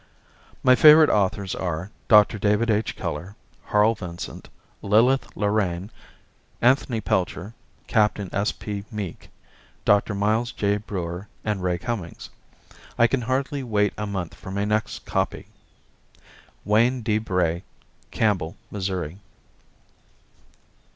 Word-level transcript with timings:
My 0.63 0.73
favorite 0.73 1.11
authors 1.11 1.53
are 1.53 1.91
Dr. 2.07 2.39
David 2.39 2.71
H. 2.71 2.95
Keller, 2.95 3.35
Harl 3.65 3.93
Vincent, 3.93 4.49
Lillith 4.81 5.27
Lorraine, 5.35 5.91
Anthony 6.59 7.01
Pelcher, 7.01 7.53
Capt. 7.85 8.19
S. 8.19 8.51
P. 8.51 8.83
Meek, 8.91 9.29
Dr. 9.85 10.15
Miles 10.15 10.51
J. 10.53 10.77
Breuer 10.77 11.27
and 11.45 11.61
Ray 11.61 11.77
Cummings. 11.77 12.31
I 12.97 13.05
can 13.05 13.21
hardly 13.21 13.61
wait 13.61 13.93
a 13.95 14.07
month 14.07 14.33
for 14.33 14.49
my 14.49 14.65
next 14.65 15.05
copy. 15.05 15.45
Wayne 16.65 17.03
D. 17.03 17.19
Bray, 17.19 17.61
Campbell, 18.09 18.55
Missouri. 18.71 19.19